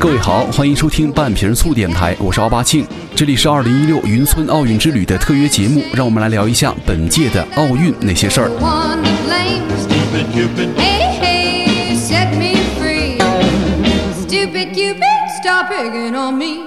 [0.00, 8.48] 各位好，欢迎收听半瓶醋电台，我是奥巴庆，这里是二零一六云村奥运之旅的特约节目，让我们来聊一下本届的奥运那些事儿。
[8.58, 9.62] One to blame.
[9.78, 13.18] Stupid Cupid, Hey, hey, set me free.
[14.26, 16.66] Stupid Cupid, stop picking on me.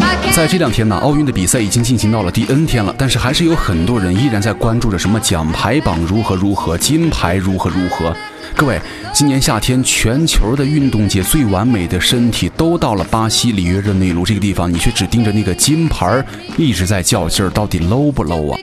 [0.00, 8.16] I can't 在这两天呢，奥运的比赛已经进行到了第 N 天了，但是还是有很多人依然在关注着什么奖牌榜如何如何，金牌如何如何。
[8.56, 8.80] 各位，
[9.12, 16.24] 今年夏天全球的运动界最完美的身体都到了巴西里约热内卢这个地方，你却只盯着那个金牌，
[16.56, 18.58] 一直在较劲儿，到底 low 不 low 啊？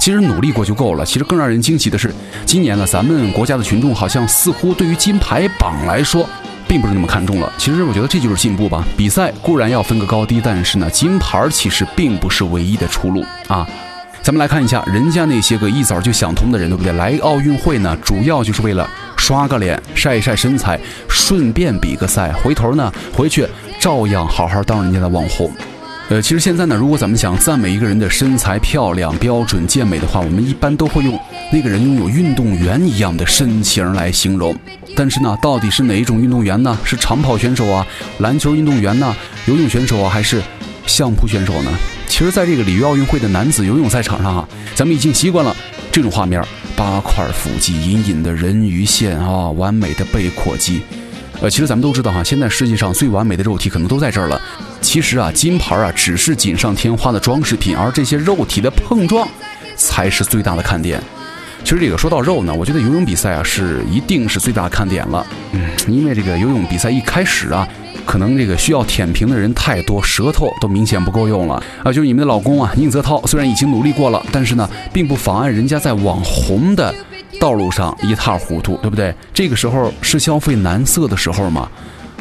[0.00, 1.04] 其实努力过就够了。
[1.04, 2.10] 其实更让人惊奇的是，
[2.46, 6.26] 今年呢，咱们国家的群众好像似乎对于金牌榜来说，
[6.66, 7.52] 并不是那么看重了。
[7.58, 8.82] 其实我觉得这就是进步吧。
[8.96, 13.68] 比赛固然要分个高低，但是呢，金牌其实并不是唯一的出路啊。
[14.22, 16.92] 咱们来看一下人家那些个一早就想通的人，对不对？
[16.94, 23.46] 来奥运会呢，主要就是为了刷个脸、晒一晒身材，顺便比个赛，回头呢回去
[23.80, 25.50] 照样好好当人家的网红。
[26.08, 31.18] 呃，其实现在呢，如果咱们想赞美一个人的身材漂亮、标准健美的话，我们一般都会用
[31.50, 34.54] 那个人拥有运动员一样的身形来形容。
[34.94, 36.78] 但是呢，到底是哪一种运动员呢？
[36.84, 37.84] 是长跑选手啊，
[38.18, 39.12] 篮球运动员呢，
[39.46, 40.40] 游泳选手啊，还是
[40.86, 41.70] 相扑选手呢？
[42.06, 45.54] 其实，在这个里约奥运会的男子游泳赛场上啊，咱们已经习惯了
[45.90, 46.40] 这种画面：
[46.76, 50.82] 八块腹肌、隐隐的人鱼线啊，完美的背阔肌。
[51.40, 54.40] 呃，其实咱们都知道哈，现在世界上最完美的肉体可能都在这儿了。
[54.80, 59.26] 其实啊，金牌啊只是锦上添花的装饰品，而这些肉体的碰撞
[59.74, 61.00] 才是最大的看点。
[61.64, 65.26] 其实这个说到肉呢，我觉得游泳比赛啊是一定是最大的看点了。
[65.52, 67.68] 嗯，因为这个游泳比赛一开始啊，
[68.06, 71.92] 可能这个需要舔屏的人太多，舌头都明显不够用了啊。
[71.92, 76.94] 就是你们的老公啊，宁泽涛虽然已经努力过了，但是呢，并不妨碍人家在网红的
[77.38, 79.14] 道路上一塌糊涂，对不对？
[79.34, 81.68] 这个时候是消费男色的时候嘛。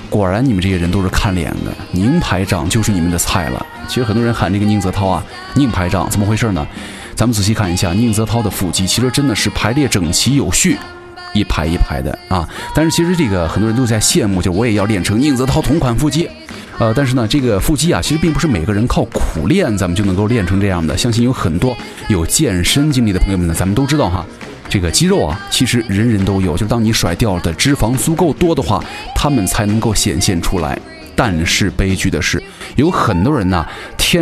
[0.10, 3.66] 果然，你们这些人都是看脸的，宁排长就是你们的菜了。
[3.88, 5.24] 其实很多人喊这个宁泽涛啊，
[5.56, 6.66] 宁排长怎么回事呢？
[7.16, 10.78] 咱们仔细看一下宁泽涛的腹肌，其实真的是排列整齐有序，
[11.36, 12.50] 一排一排的啊。
[12.74, 16.28] 但是其实这个很多人都在羡慕，就我也要练成宁泽涛同款腹肌。
[16.78, 20.98] 呃，但是呢，这个腹肌啊，其实并不是每个人靠苦练咱们就能够练成这样的。
[20.98, 21.78] 相信有很多
[22.10, 24.26] 有健身经历的朋友们呢，咱们都知道哈。
[24.68, 28.84] 这个肌肉啊，其实人人都有，就是当你甩掉的脂肪足够多的话，
[29.16, 30.78] 它们才能够显现出来。
[31.16, 32.44] 但是悲剧的是，
[32.76, 33.66] 有很多人呐，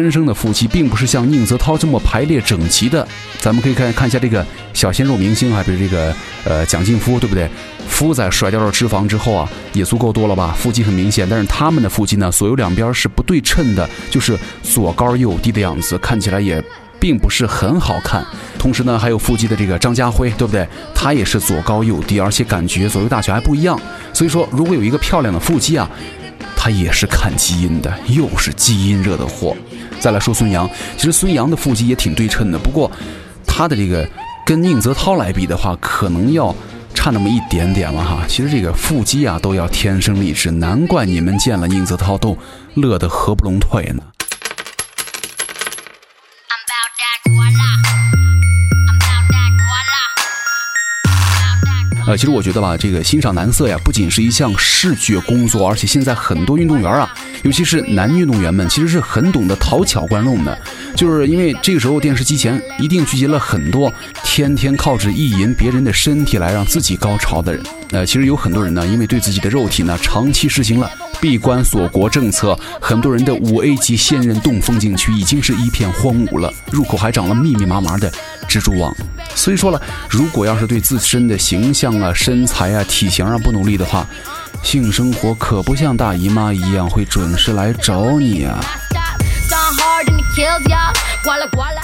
[0.01, 3.07] 天生的腹肌并不是像宁泽涛这么排列整齐的。
[3.39, 6.15] 咱们可以看看一下这个小鲜肉明星啊，比如这个
[6.45, 7.49] 呃蒋劲夫，对不对？
[7.87, 10.55] 夫在甩掉了脂肪之后啊，也足够多了吧？
[10.57, 16.63] 腹肌很明显，但是他们的腹肌呢，左右两边是不对称的，就是左高右低的样子，看起来也。
[16.99, 18.25] 并不是很好看，
[18.57, 20.65] 同时呢，还有腹肌的这个张家辉，对不对？
[20.95, 23.77] 他也是左高右低，而且感觉左右大小还不一样。
[24.13, 25.89] 所以说，如果有一个漂亮的腹肌啊，
[26.55, 29.53] 他也是看基因的，又是基因惹的祸。
[30.03, 32.91] 再来说孙杨，其实孙杨的腹肌也挺对称的，不过
[33.47, 34.05] 他的这个
[34.45, 36.53] 跟宁泽涛来比的话，可能要
[36.93, 38.25] 差那么一点点了哈。
[38.27, 42.37] 其实这个腹肌啊，都要天生丽质，难怪你们见了宁泽涛都
[42.73, 44.03] 乐得合不拢腿呢。
[52.05, 57.09] 呃，其实我觉得吧，这个欣赏男色呀，不仅是一项视觉工作，而且现在很多运动员啊，
[57.43, 60.57] 尤其是男运动员们，其实是很懂得讨巧观众的。
[60.95, 63.91] 就是因为这个时候电视机前一定聚集了很多
[64.23, 67.63] 天天靠着意淫别人的身体来让自己高潮的人。
[67.91, 70.91] 呃，其实有很多人呢，因为对自己的肉体呢长期实行了
[71.23, 78.11] 闭关锁国政策，很多人的五 A 级现任洞风景区已经是一片荒芜了，入口还长了密密麻麻的
[78.45, 78.93] 蜘蛛网。
[79.33, 84.05] 所以说了，如果要是对自身的形象啊、身材啊、体型啊不努力的话，
[84.63, 88.59] 性生活可不像大姨妈一样会准时来找你啊。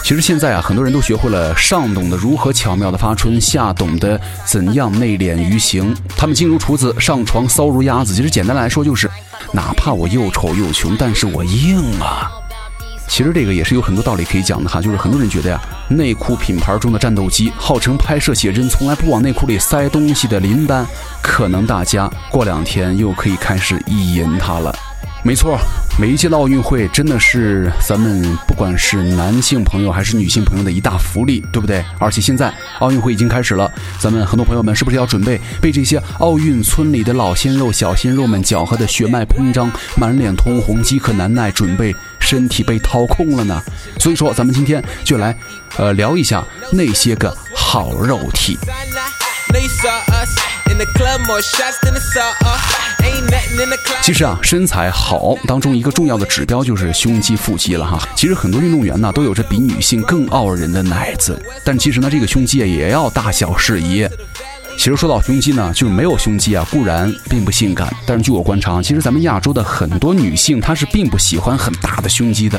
[0.03, 5.95] 其实现在啊，很多人都学会了上懂得如何巧妙的发春，下懂得怎样内敛于行。
[6.17, 8.13] 他们静如处子，上床骚如鸭子。
[8.13, 9.09] 其实简单来说就是，
[9.53, 12.29] 哪怕我又丑又穷，但是我硬啊。
[13.07, 15.59] 其实这个也是有很多道理可以讲的哈，就是很多人觉得呀，
[15.89, 20.85] 内裤品牌中的战斗机，号称拍摄写真，从来不往内裤里塞东西的林丹，
[21.21, 24.73] 可能大家过两天又可以开始意淫他了。
[25.21, 25.59] 没错，
[25.99, 31.83] 每一届的奥运会真的是咱们不管是男性朋友还是女性朋友的一大福利，对不对？
[31.99, 33.69] 而且现在奥运会已经开始了，
[33.99, 43.61] 咱们很多朋友们是不是要准备被这些奥运村里的老鲜肉、小鲜肉们搅和的血脉喷张、满脸通红、饥渴难耐，准备身体被掏空了呢？
[43.99, 45.37] 所以说，咱们今天就来，
[45.77, 48.57] 呃，聊一下那些个好肉体。
[54.01, 58.07] 其实啊身材好当中一个重要的指标就是胸肌腹肌了哈。
[58.15, 61.41] 其实很多运动员呢都有着比女性更傲人的奶子。
[61.63, 64.07] 但其实呢这个胸肌也要大小适宜。
[64.79, 72.57] 其实说到胸肌呢，就是没有胸肌啊，固然并不性感，但是据我观察，其实咱们亚洲的很多女性她是并不喜欢很大的胸肌的。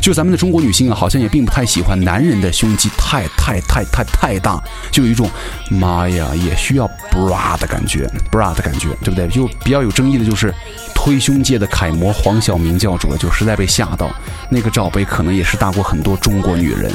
[0.00, 5.30] 就咱们的中国女性啊，好像也并不太喜欢男人的胸肌太太太太太大，就有一种
[5.70, 9.28] 妈呀也需要 bra 的感觉，bra 的感觉，对不对？
[9.28, 10.52] 就比较有争议的就是
[10.92, 14.10] 推胸界的楷模黄晓明教主了，就实在被吓到，
[14.50, 16.92] 那个罩杯可能也是大过很多中国女人。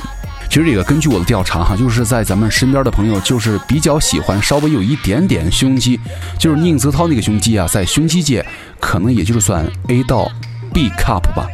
[0.49, 5.99] 其实这个根据我的调查哈，就是在咱们身边的朋友，就是比较喜欢稍微有一点点胸肌，
[6.39, 8.45] 就是宁泽涛那个胸肌啊，在胸肌界
[8.79, 10.31] 可能也就是算 A 到
[10.73, 11.47] B cup 吧。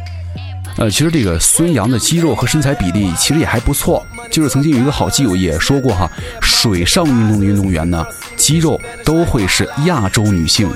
[0.78, 6.10] 呃，其实这个孙杨的肌肉和身材比例其实也还不错，就是曾经有一个好基友也说过哈，
[6.40, 8.02] 水上运动的运动员呢，
[8.36, 10.70] 肌肉都会是亚洲女性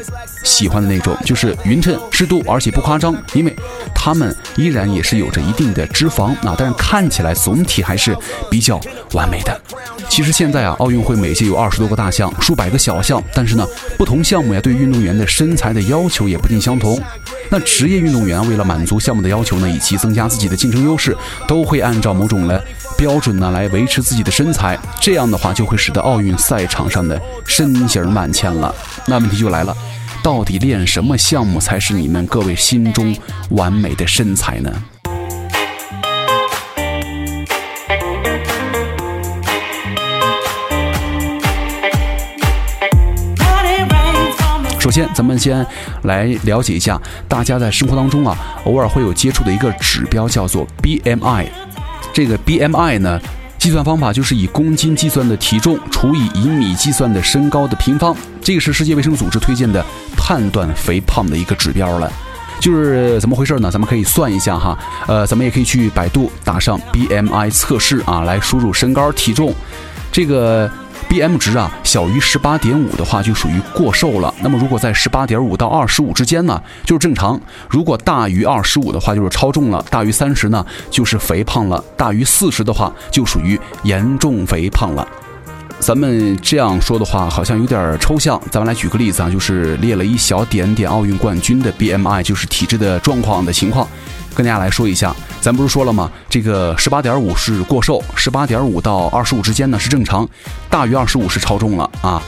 [0.47, 3.55] 喜欢的那种，就是匀称、适度，而且不夸张，因为
[3.95, 8.17] 他们依然也是有着一定的脂肪啊，但是看起来总体还是
[8.49, 8.81] 比较
[9.13, 9.61] 完美的。
[10.09, 13.67] 其实现在啊，奥运会每届有二十多个大项，数百个小项，但是呢，
[13.99, 16.99] 不同项目呀对运动员的身材的要求也不尽相同。
[17.49, 21.17] 那职业运动员为了满足项目的要求呢，以及增加自己的竞争优势，
[21.47, 22.63] 都会按照某种的
[22.97, 24.79] 标准呢来维持自己的身材。
[25.01, 28.75] 这样的话，就会使得奥运赛场上的身形万千了。
[29.07, 29.77] 那问题就来了，
[30.23, 33.17] 到底练什么项目才是你们各位心中
[33.51, 34.73] 完美的身材呢？
[44.79, 45.67] 首先，咱们先
[46.05, 46.97] 来了解一下
[47.29, 51.47] 大家在生活当中啊，偶尔会有接触的一个指标，叫做 BMI。
[52.13, 53.21] 这个 BMI 呢，
[53.59, 58.17] 计算方法就是以公斤计算的体重除以以米计算的身高的平方。
[58.41, 59.85] 这个是世界卫生组织推荐的
[60.27, 62.11] 判断肥胖的一个指标了。
[62.59, 63.71] 就是怎么回事呢？
[63.71, 64.77] 咱们可以算一下哈，
[65.07, 69.55] 呃，咱们也可以去百度打上 BMI 测试啊，来输入身高体重，
[70.11, 70.69] 这个。
[71.09, 74.35] BM 值啊小于十八点五的话，就属于过瘦了。
[74.41, 77.39] 那么如果在十八点五到二十五之间呢，就是正常；
[77.69, 85.07] 如果大于二十五的话，就是超重了；大于三十呢，就是肥胖了；大于四十的话，就属于严重肥胖了。
[85.87, 88.43] 咱们这样说的话，好像有点抽象。
[88.51, 93.87] 咱们来举个例子啊，就是列了一小点点奥运冠军的 BMI，就是体质的状况的情况。
[94.35, 96.11] 跟大家来说一下，咱不是说了吗？
[96.29, 100.29] 这个十八点五是过瘦，十八点五到二十五之间呢是正常，
[100.69, 102.21] 大于二十五是超重了啊。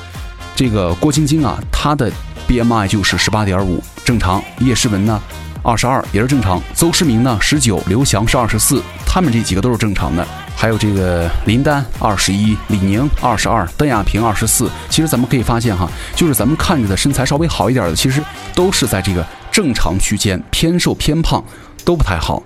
[0.55, 2.09] 这个郭晶晶啊，她的
[2.49, 4.41] BMI 就是十八点五，正常。
[4.61, 5.21] 叶诗文呢，
[5.65, 6.63] 二十二也是正常。
[6.77, 10.25] 邹市明呢，十九，刘翔是二十四，他们这几个都是正常的。
[10.61, 14.69] 还有这个林丹二十一，李宁二十二，邓亚萍二十四。
[14.91, 18.21] 其实咱们可以发现哈，就是咱们看着的身材稍微好一点的，其实
[18.57, 21.43] 都是在这个正常区间，偏瘦偏胖。
[21.85, 22.43] 都不太好。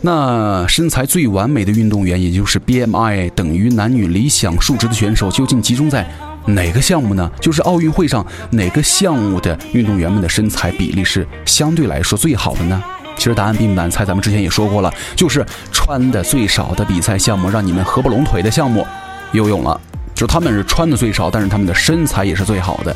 [0.00, 6.08] 那身材最完美的运动员，也就是 BMI 等于男女理想数值的选手，究竟集中在
[6.46, 7.30] 哪个项目呢？
[7.38, 12.82] 就是奥运会上哪个项目的运动员们的身材比例是相对来说最好的呢？
[13.18, 18.86] 其实答案并不难猜，咱们之前也说过了，就是穿的最少的比赛项目，让你们合不拢腿的项目——
[19.32, 19.78] 游泳了。
[20.14, 22.94] 就他们是穿的最少，但是他们的身材也是最好的。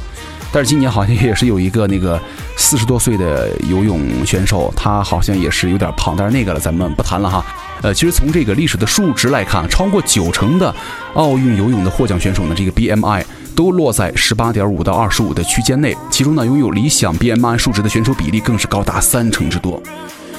[0.54, 2.20] 但是今年好像也是有一个那个
[2.56, 7.44] 四十多岁的游泳选手，他好像也是有点胖，但是那个了咱们不谈了哈。
[7.80, 10.74] 呃，其实从这个历史的数值来看，超过九成的
[11.14, 19.82] 奥运游泳的获奖选手呢，这个 BMI 都落在十八点五到二十五的区间内，其中呢拥有理想 BMI 数值的选手比例更是高达三成之多。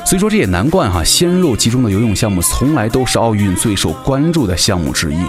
[0.06, 5.20] 所以说这也难怪哈，鲜肉集中的游泳项目从来都是奥运最受关注的项目之一。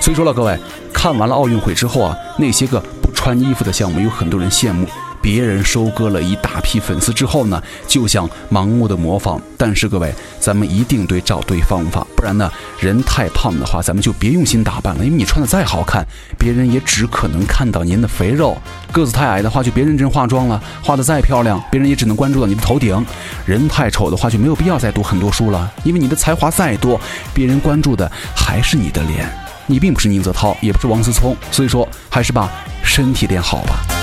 [0.00, 0.58] 所以说了，各位
[0.92, 3.10] 看完了奥运会之后啊，那些个不。
[3.14, 4.86] 穿衣服的项目有很多人羡慕，
[5.24, 9.40] 别人收割了一大批粉丝之后呢，就想盲目的模仿。
[9.56, 15.02] 但是各位，咱们一定得找对方法，不然呢，人太胖的话，咱们就别用心打扮了。
[15.02, 16.06] 因为你穿的再好看，
[16.38, 18.54] 别人也只可能看到您的肥肉；
[18.92, 23.02] 个子太矮的话，就别认真化妆了，化的再漂亮，别人也只能关注到你的头顶；
[23.46, 27.00] 人太丑的话，就没有必要再读很多书了，因为你的才华再多，
[27.32, 29.26] 别人关注的还是你的脸。
[29.66, 32.46] 你并不是宁泽涛，也不是王思聪，所以说还是把
[32.82, 33.93] 身体练好吧。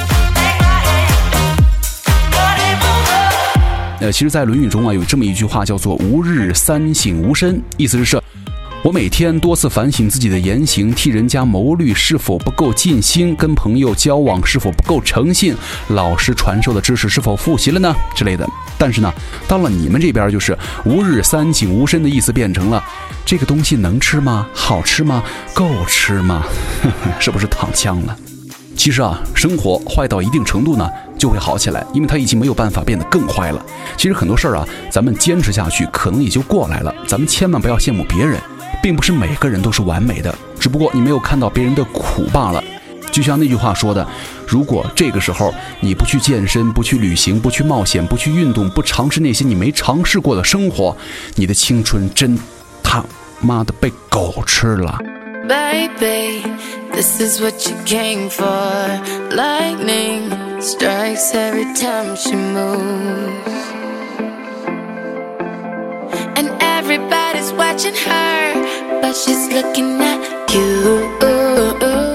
[4.02, 8.20] 呃，其实，在《论语》中啊，有这么一句话，叫做“吾日三省吾身”，意思是。
[8.84, 15.56] 我每天多次反省自己的言行，替人家谋虑是否不够尽心，跟朋友交往是否不够诚信，
[15.90, 18.44] 老师传授的知识是否复习了呢之类的。
[18.76, 19.14] 但是呢，
[19.48, 22.84] 到了你们这边，就是“吾日三省吾身”的意思变成了：
[23.24, 24.48] 这个东西能吃吗？
[24.52, 25.24] 好吃吗？
[25.54, 26.44] 够吃吗？
[27.22, 28.18] 是不是躺枪了？
[28.82, 33.64] 其实啊，生活坏到一定程度呢，就会好起来，因为它已经没有办法变得更坏了。
[33.96, 36.92] 其实很多事儿啊，咱们坚持下去，可能也就过来了。
[37.06, 38.42] 咱们千万不要羡慕别人，
[38.82, 42.64] 并不是每个人都是完美的，只不过你没有看到别人的苦罢了。
[43.12, 44.04] 就像那句话说的，
[44.48, 50.98] 如果这个时候你不去健身、不去旅行、不去冒险、不去运动、不尝试那些你没尝试过的生活，
[51.36, 52.36] 你的青春真
[52.82, 53.06] 他
[53.42, 54.98] 妈的被狗吃了。
[55.48, 56.44] Baby,
[56.94, 58.46] this is what you came for.
[59.36, 60.32] Lightning
[60.62, 63.34] strikes every time she moves.
[66.36, 70.20] And everybody's watching her, but she's looking at
[70.54, 71.10] you.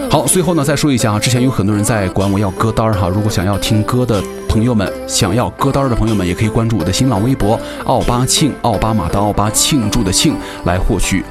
[0.08, 11.22] 好，最后呢，再说一下啊，之前有很多人在管我要歌单哈，如果想要听歌的朋友们，想要歌单的朋友们，也可以关注我的新浪微博奥巴庆，奥巴马的奥巴，庆祝的庆，来获取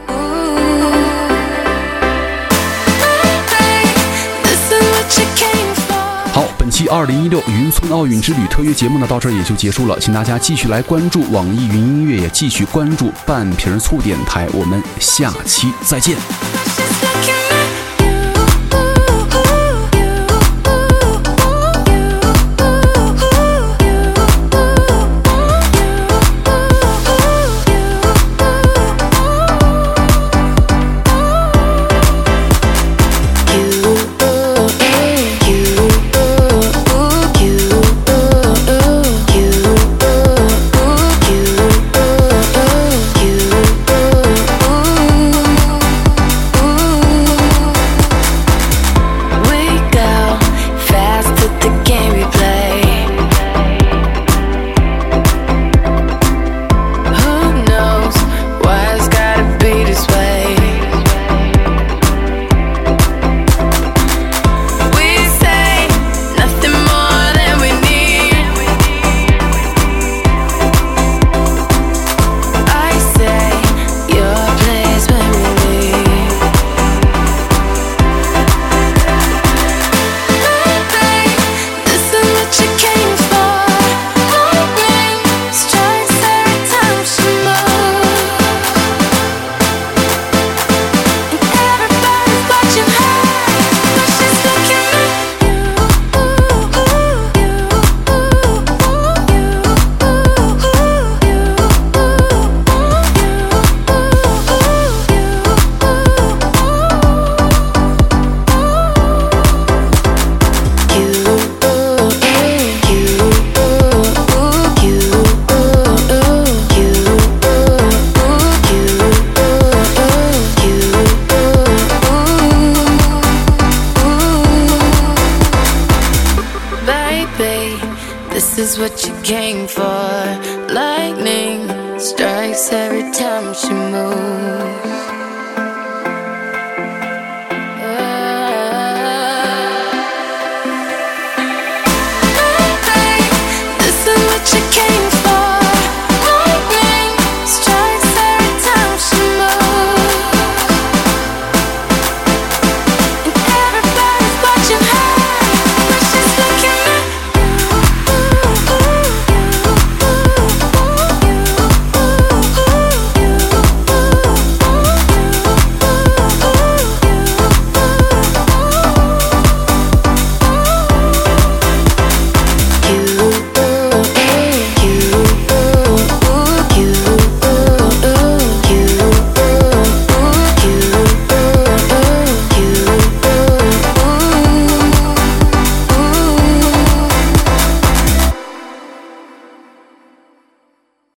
[6.66, 16.18] 本期二零一六云村奥运之旅特约节目呢，到这儿也就结束了，请大家继续来关注网易云音乐，也继续关注半瓶醋电台，我们下期再见。